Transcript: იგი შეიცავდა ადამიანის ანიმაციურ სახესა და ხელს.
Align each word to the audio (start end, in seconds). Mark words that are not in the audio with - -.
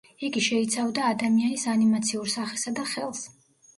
იგი 0.27 0.41
შეიცავდა 0.45 1.03
ადამიანის 1.09 1.65
ანიმაციურ 1.75 2.33
სახესა 2.37 2.75
და 2.81 2.87
ხელს. 2.95 3.23